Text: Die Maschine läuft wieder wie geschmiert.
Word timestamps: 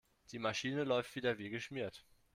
Die 0.31 0.39
Maschine 0.39 0.83
läuft 0.83 1.13
wieder 1.15 1.37
wie 1.37 1.51
geschmiert. 1.51 2.03